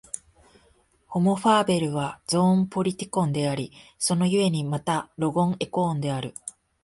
[1.05, 6.33] ホモ・ファーベルはゾーン・ポリティコンであり、その故にまたロゴン・エコーンである。